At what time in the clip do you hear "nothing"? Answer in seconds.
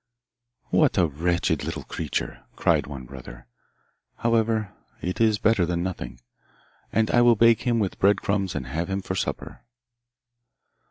5.83-6.19